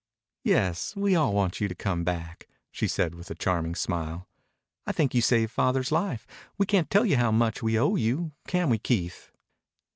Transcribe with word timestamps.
"Yes, 0.43 0.95
we 0.95 1.15
all 1.15 1.31
want 1.31 1.61
you 1.61 1.67
to 1.67 1.75
come 1.75 2.03
back," 2.03 2.47
she 2.71 2.87
said 2.87 3.13
with 3.13 3.29
a 3.29 3.35
charming 3.35 3.75
smile. 3.75 4.27
"I 4.87 4.91
think 4.93 5.13
you 5.13 5.21
saved 5.21 5.51
Father's 5.51 5.91
life. 5.91 6.25
We 6.57 6.65
can't 6.65 6.89
tell 6.89 7.05
you 7.05 7.17
how 7.17 7.29
much 7.31 7.61
we 7.61 7.77
owe 7.77 7.93
you. 7.95 8.31
Can 8.47 8.71
we, 8.71 8.79
Keith?" 8.79 9.29